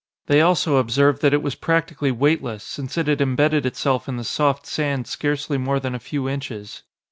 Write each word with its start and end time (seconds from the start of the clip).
They 0.25 0.41
also 0.41 0.77
observed 0.77 1.21
that 1.21 1.31
it 1.31 1.43
was 1.43 1.53
practically 1.53 2.09
weightless, 2.09 2.63
since 2.63 2.97
it 2.97 3.05
had 3.05 3.21
embedded 3.21 3.67
itself 3.67 4.09
in 4.09 4.17
the 4.17 4.23
soft 4.23 4.65
sand 4.65 5.05
scarcely 5.05 5.59
more 5.59 5.79
than 5.79 5.93
a 5.93 5.99
few 5.99 6.27
inches. 6.27 6.81